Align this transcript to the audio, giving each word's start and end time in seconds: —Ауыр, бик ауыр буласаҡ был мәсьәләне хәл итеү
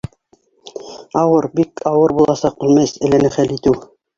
—Ауыр, 1.23 1.47
бик 1.59 1.85
ауыр 1.91 2.15
буласаҡ 2.21 2.59
был 2.65 2.75
мәсьәләне 2.81 3.35
хәл 3.37 3.57
итеү 3.59 3.79